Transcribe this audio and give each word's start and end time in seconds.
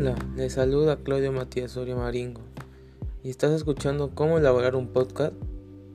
Hola, 0.00 0.14
les 0.36 0.52
saluda 0.52 0.94
Claudio 0.94 1.32
Matías 1.32 1.72
Soria 1.72 1.96
Maringo 1.96 2.40
y 3.24 3.30
estás 3.30 3.50
escuchando 3.50 4.12
cómo 4.14 4.38
elaborar 4.38 4.76
un 4.76 4.86
podcast. 4.86 5.32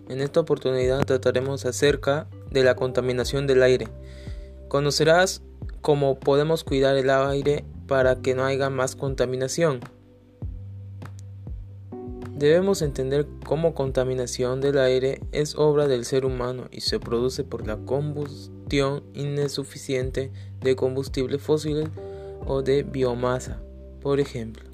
En 0.10 0.20
esta 0.20 0.42
oportunidad 0.42 1.06
trataremos 1.06 1.66
acerca 1.66 2.28
de 2.52 2.66
la 2.66 2.76
contaminación 2.76 3.48
del 3.48 3.64
aire. 3.64 3.88
Conocerás 4.68 5.42
cómo 5.80 6.20
podemos 6.20 6.66
cuidar 6.66 6.98
el 6.98 7.10
aire 7.10 7.64
para 7.88 8.18
que 8.18 8.36
no 8.36 8.44
haya 8.44 8.70
más 8.70 8.98
contaminación. 8.98 9.80
Debemos 12.36 12.82
entender 12.82 13.26
cómo 13.46 13.74
contaminación 13.74 14.60
del 14.60 14.80
aire 14.80 15.22
es 15.32 15.56
obra 15.56 15.88
del 15.88 16.04
ser 16.04 16.26
humano 16.26 16.66
y 16.72 16.82
se 16.82 17.00
produce 17.00 17.46
por 17.46 17.66
la 17.66 17.78
combustión 17.78 19.02
insuficiente 19.14 20.30
de 20.60 20.76
combustibles 20.76 21.42
fósiles 21.42 21.88
o 22.46 22.64
de 22.64 22.84
biomasa. 22.84 23.62
Por 24.04 24.20
ejemplo, 24.20 24.66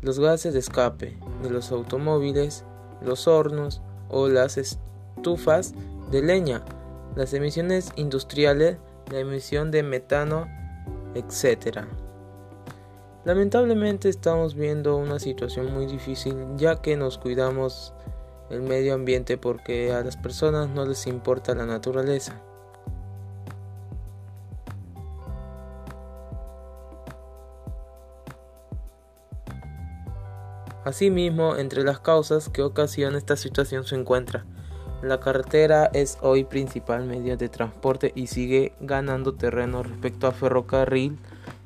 los 0.00 0.18
gases 0.18 0.54
de 0.54 0.60
escape 0.60 1.18
de 1.42 1.50
los 1.50 1.70
automóviles, 1.70 2.64
los 3.02 3.28
hornos 3.28 3.82
o 4.08 4.28
las 4.28 4.56
estufas 4.56 5.74
de 6.10 6.22
leña, 6.22 6.64
las 7.16 7.34
emisiones 7.34 7.92
industriales, 7.96 8.78
la 9.12 9.18
emisión 9.18 9.70
de 9.70 9.82
metano, 9.82 10.48
etc. 11.14 11.80
Lamentablemente 13.26 14.08
estamos 14.08 14.54
viendo 14.54 14.96
una 14.96 15.18
situación 15.18 15.74
muy 15.74 15.84
difícil 15.84 16.34
ya 16.56 16.80
que 16.80 16.96
nos 16.96 17.18
cuidamos 17.18 17.92
el 18.48 18.62
medio 18.62 18.94
ambiente 18.94 19.36
porque 19.36 19.92
a 19.92 20.02
las 20.02 20.16
personas 20.16 20.70
no 20.70 20.86
les 20.86 21.06
importa 21.06 21.54
la 21.54 21.66
naturaleza. 21.66 22.40
Asimismo, 30.88 31.56
entre 31.56 31.84
las 31.84 32.00
causas 32.00 32.48
que 32.48 32.62
ocasiona 32.62 33.18
esta 33.18 33.36
situación 33.36 33.84
se 33.84 33.94
encuentra 33.94 34.46
la 35.02 35.20
carretera 35.20 35.90
es 35.92 36.16
hoy 36.22 36.44
principal 36.44 37.04
medio 37.04 37.36
de 37.36 37.50
transporte 37.50 38.10
y 38.14 38.28
sigue 38.28 38.72
ganando 38.80 39.34
terreno 39.34 39.82
respecto 39.82 40.26
a 40.26 40.32
ferrocarril, 40.32 41.18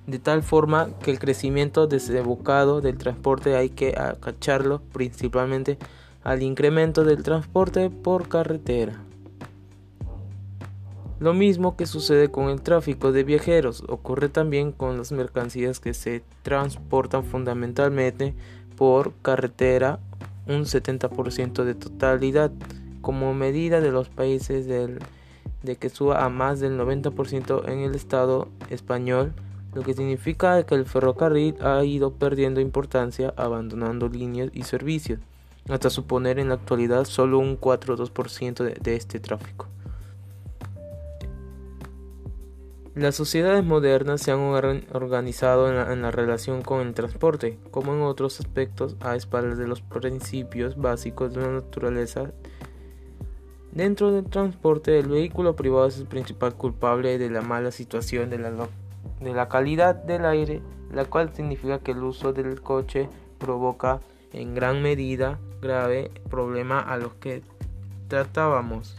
de 0.09 0.19
tal 0.19 0.43
forma 0.43 0.89
que 0.99 1.13
el 1.13 1.21
crecimiento 1.21 1.87
desbocado 1.87 2.81
del 2.81 2.99
transporte 2.99 3.55
hay 3.55 3.71
que 3.71 3.95
acacharlo 3.97 4.83
principalmente 4.93 5.79
al 6.25 6.43
incremento 6.43 7.05
del 7.05 7.23
transporte 7.23 7.91
por 7.91 8.29
carretera. 8.29 9.05
Lo 11.23 11.35
mismo 11.35 11.77
que 11.77 11.87
sucede 11.87 12.33
con 12.33 12.49
el 12.49 12.63
tráfico 12.63 13.13
de 13.13 13.23
viajeros, 13.23 13.85
ocurre 13.89 14.29
también 14.29 14.73
con 14.73 14.99
las 14.99 15.13
mercancías 15.13 15.79
que 15.79 15.95
se 15.95 16.25
transportan 16.43 17.25
fundamentalmente 17.25 18.35
por 18.83 19.13
carretera 19.23 20.01
un 20.49 20.65
70% 20.65 21.63
de 21.63 21.77
totalidad 21.77 22.51
como 23.01 23.33
medida 23.33 23.81
de 23.81 23.93
los 23.93 24.09
países 24.09 24.67
del, 24.67 24.99
de 25.63 25.77
que 25.77 25.89
suba 25.89 26.25
a 26.25 26.29
más 26.29 26.59
del 26.59 26.77
90% 26.77 27.69
en 27.69 27.79
el 27.79 27.95
Estado 27.95 28.49
español, 28.71 29.35
lo 29.73 29.83
que 29.83 29.95
significa 29.95 30.67
que 30.67 30.75
el 30.75 30.85
ferrocarril 30.85 31.55
ha 31.61 31.85
ido 31.85 32.15
perdiendo 32.15 32.61
importancia, 32.61 33.33
abandonando 33.37 34.09
líneas 34.09 34.51
y 34.53 34.65
servicios, 34.65 35.21
hasta 35.69 35.89
suponer 35.89 36.41
en 36.41 36.49
la 36.49 36.55
actualidad 36.55 37.05
solo 37.05 37.39
un 37.39 37.55
4 37.55 37.97
2% 37.97 38.65
de, 38.65 38.75
de 38.75 38.97
este 38.97 39.21
tráfico. 39.21 39.69
Las 42.95 43.15
sociedades 43.15 43.65
modernas 43.65 44.21
se 44.21 44.33
han 44.33 44.41
organizado 44.41 45.71
en 45.71 46.03
la, 46.03 46.11
relación 46.11 46.61
con 46.61 46.87
el 46.87 46.93
transporte, 46.93 47.59
como 47.71 47.95
en 47.95 48.03
otros 48.03 48.39
aspectos, 48.39 48.97
a 49.01 49.17
espaldas 49.17 49.57
de 49.57 49.67
los 49.67 49.81
principios 49.81 50.77
básicos 50.77 51.33
de 51.33 51.41
la 51.41 51.49
naturaleza. 51.49 52.33
Dentro 53.71 54.13
del 54.13 54.27
transporte, 54.27 54.99
el 54.99 55.09
vehículo 55.09 55.57
privado 55.57 55.87
es 55.87 55.97
el 55.97 56.07
principal 56.07 56.55
culpable 56.55 57.17
de 57.17 57.31
la 57.31 57.41
mala 57.41 57.71
situación 57.71 58.29
de 58.29 58.37
la, 58.37 58.51
de 59.21 59.33
la 59.33 59.49
calidad 59.49 59.95
del 59.95 60.27
aire, 60.27 60.61
la 60.93 61.07
cual 61.07 61.35
significa 61.35 61.79
que 61.79 61.93
el 61.93 62.03
uso 62.03 62.35
del 62.35 62.61
coche 62.61 63.09
provoca 63.39 64.01
en 64.35 64.55
gran 64.55 64.83
medida 64.83 65.39
grave 65.63 66.11
problema 66.29 66.81
a 66.81 66.99
los 66.99 67.15
que 67.15 67.43
tratábamos. 68.09 68.99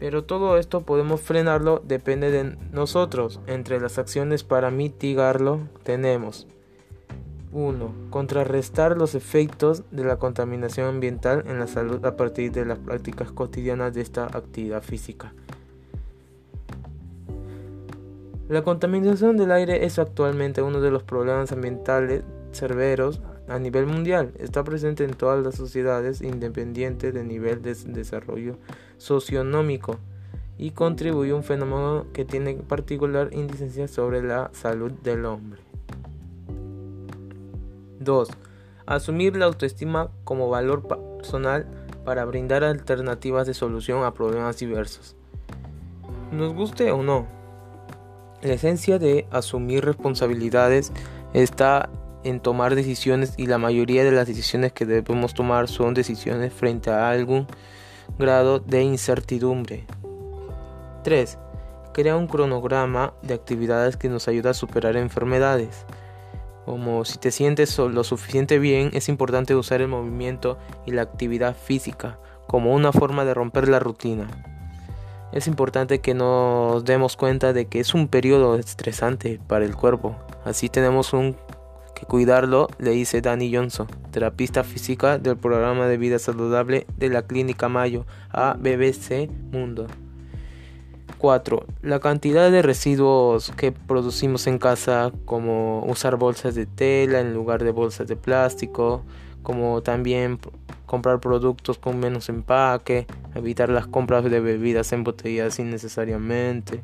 Pero 0.00 0.24
todo 0.24 0.56
esto 0.56 0.80
podemos 0.80 1.20
frenarlo, 1.20 1.82
depende 1.86 2.30
de 2.30 2.56
nosotros. 2.72 3.38
Entre 3.46 3.78
las 3.78 3.98
acciones 3.98 4.42
para 4.42 4.70
mitigarlo 4.70 5.60
tenemos 5.84 6.46
1. 7.52 7.92
Contrarrestar 8.08 8.96
los 8.96 9.14
efectos 9.14 9.82
de 9.90 10.04
la 10.04 10.16
contaminación 10.16 10.88
ambiental 10.88 11.44
en 11.46 11.58
la 11.58 11.66
salud 11.66 12.02
a 12.06 12.16
partir 12.16 12.50
de 12.50 12.64
las 12.64 12.78
prácticas 12.78 13.30
cotidianas 13.30 13.92
de 13.92 14.00
esta 14.00 14.24
actividad 14.24 14.82
física. 14.82 15.34
La 18.48 18.62
contaminación 18.62 19.36
del 19.36 19.52
aire 19.52 19.84
es 19.84 19.98
actualmente 19.98 20.62
uno 20.62 20.80
de 20.80 20.90
los 20.90 21.02
problemas 21.02 21.52
ambientales 21.52 22.22
severos 22.52 23.20
a 23.50 23.58
nivel 23.58 23.86
mundial. 23.86 24.32
Está 24.38 24.64
presente 24.64 25.04
en 25.04 25.14
todas 25.14 25.44
las 25.44 25.56
sociedades 25.56 26.22
independientes 26.22 27.12
de 27.12 27.24
nivel 27.24 27.62
de 27.62 27.74
desarrollo 27.74 28.56
socionómico 28.96 29.98
y 30.56 30.70
contribuye 30.70 31.32
a 31.32 31.36
un 31.36 31.42
fenómeno 31.42 32.06
que 32.12 32.24
tiene 32.24 32.54
particular 32.54 33.30
incidencia 33.32 33.88
sobre 33.88 34.22
la 34.22 34.50
salud 34.52 34.92
del 34.92 35.24
hombre. 35.24 35.60
2. 37.98 38.28
Asumir 38.86 39.36
la 39.36 39.46
autoestima 39.46 40.10
como 40.24 40.48
valor 40.48 40.86
personal 40.86 41.66
para 42.04 42.24
brindar 42.24 42.64
alternativas 42.64 43.46
de 43.46 43.54
solución 43.54 44.04
a 44.04 44.14
problemas 44.14 44.58
diversos. 44.58 45.16
Nos 46.32 46.54
guste 46.54 46.92
o 46.92 47.02
no, 47.02 47.26
la 48.42 48.54
esencia 48.54 48.98
de 48.98 49.26
asumir 49.30 49.84
responsabilidades 49.84 50.92
está 51.34 51.90
en 52.24 52.40
tomar 52.40 52.74
decisiones 52.74 53.34
y 53.36 53.46
la 53.46 53.58
mayoría 53.58 54.04
de 54.04 54.12
las 54.12 54.26
decisiones 54.26 54.72
que 54.72 54.86
debemos 54.86 55.34
tomar 55.34 55.68
son 55.68 55.94
decisiones 55.94 56.52
frente 56.52 56.90
a 56.90 57.10
algún 57.10 57.46
grado 58.18 58.58
de 58.58 58.82
incertidumbre. 58.82 59.86
3. 61.04 61.38
Crea 61.92 62.16
un 62.16 62.26
cronograma 62.26 63.14
de 63.22 63.34
actividades 63.34 63.96
que 63.96 64.08
nos 64.08 64.28
ayuda 64.28 64.50
a 64.50 64.54
superar 64.54 64.96
enfermedades. 64.96 65.86
Como 66.64 67.04
si 67.04 67.18
te 67.18 67.30
sientes 67.30 67.76
lo 67.78 68.04
suficiente 68.04 68.58
bien, 68.58 68.90
es 68.92 69.08
importante 69.08 69.54
usar 69.54 69.80
el 69.80 69.88
movimiento 69.88 70.58
y 70.86 70.92
la 70.92 71.02
actividad 71.02 71.56
física 71.56 72.18
como 72.46 72.74
una 72.74 72.92
forma 72.92 73.24
de 73.24 73.34
romper 73.34 73.68
la 73.68 73.78
rutina. 73.78 74.28
Es 75.32 75.46
importante 75.46 76.00
que 76.00 76.14
nos 76.14 76.84
demos 76.84 77.16
cuenta 77.16 77.52
de 77.52 77.66
que 77.66 77.78
es 77.78 77.94
un 77.94 78.08
periodo 78.08 78.56
estresante 78.56 79.38
para 79.46 79.64
el 79.64 79.76
cuerpo. 79.76 80.16
Así 80.44 80.68
tenemos 80.68 81.12
un 81.12 81.36
cuidarlo, 82.06 82.68
le 82.78 82.90
dice 82.90 83.20
Danny 83.20 83.54
Johnson, 83.54 83.86
terapista 84.10 84.64
física 84.64 85.18
del 85.18 85.36
programa 85.36 85.86
de 85.86 85.96
vida 85.96 86.18
saludable 86.18 86.86
de 86.96 87.08
la 87.08 87.22
Clínica 87.22 87.68
Mayo 87.68 88.06
a 88.30 88.54
BBC 88.54 89.30
Mundo. 89.52 89.86
4. 91.18 91.66
La 91.82 92.00
cantidad 92.00 92.50
de 92.50 92.62
residuos 92.62 93.52
que 93.56 93.72
producimos 93.72 94.46
en 94.46 94.58
casa, 94.58 95.12
como 95.26 95.84
usar 95.84 96.16
bolsas 96.16 96.54
de 96.54 96.64
tela 96.64 97.20
en 97.20 97.34
lugar 97.34 97.62
de 97.62 97.72
bolsas 97.72 98.08
de 98.08 98.16
plástico, 98.16 99.02
como 99.42 99.82
también 99.82 100.38
comprar 100.86 101.20
productos 101.20 101.78
con 101.78 102.00
menos 102.00 102.28
empaque, 102.30 103.06
evitar 103.34 103.68
las 103.68 103.86
compras 103.86 104.24
de 104.24 104.40
bebidas 104.40 104.92
embotelladas 104.92 105.58
innecesariamente, 105.58 106.82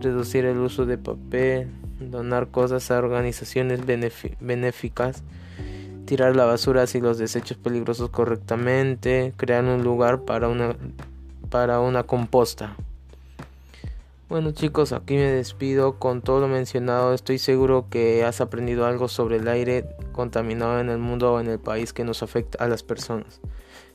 reducir 0.00 0.44
el 0.44 0.58
uso 0.58 0.86
de 0.86 0.96
papel, 0.96 1.68
donar 2.00 2.48
cosas 2.48 2.90
a 2.90 2.98
organizaciones 2.98 3.80
benéficas, 3.84 5.22
tirar 6.06 6.34
la 6.34 6.44
basura 6.44 6.84
y 6.92 7.00
los 7.00 7.18
desechos 7.18 7.56
peligrosos 7.56 8.10
correctamente, 8.10 9.32
crear 9.36 9.64
un 9.64 9.84
lugar 9.84 10.22
para 10.22 10.48
una, 10.48 10.74
para 11.50 11.80
una 11.80 12.02
composta. 12.02 12.76
Bueno 14.28 14.52
chicos, 14.52 14.92
aquí 14.92 15.14
me 15.14 15.32
despido 15.32 15.98
con 15.98 16.22
todo 16.22 16.40
lo 16.40 16.46
mencionado. 16.46 17.14
Estoy 17.14 17.38
seguro 17.38 17.86
que 17.90 18.24
has 18.24 18.40
aprendido 18.40 18.86
algo 18.86 19.08
sobre 19.08 19.38
el 19.38 19.48
aire 19.48 19.84
contaminado 20.12 20.78
en 20.78 20.88
el 20.88 20.98
mundo 20.98 21.32
o 21.32 21.40
en 21.40 21.48
el 21.48 21.58
país 21.58 21.92
que 21.92 22.04
nos 22.04 22.22
afecta 22.22 22.64
a 22.64 22.68
las 22.68 22.84
personas. 22.84 23.40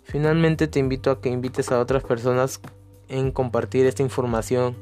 Finalmente 0.03 0.67
te 0.67 0.79
invito 0.79 1.09
a 1.09 1.21
que 1.21 1.29
invites 1.29 1.71
a 1.71 1.79
otras 1.79 2.03
personas 2.03 2.59
en 3.07 3.31
compartir 3.31 3.85
esta 3.85 4.03
información 4.03 4.75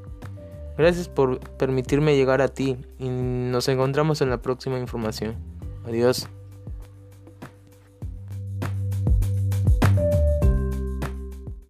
Gracias 0.77 1.07
por 1.07 1.39
permitirme 1.57 2.15
llegar 2.15 2.41
a 2.41 2.47
ti 2.47 2.77
y 2.99 3.09
nos 3.09 3.67
encontramos 3.67 4.21
en 4.21 4.29
la 4.29 4.41
próxima 4.41 4.79
información. 4.79 5.35
Adiós. 5.85 6.27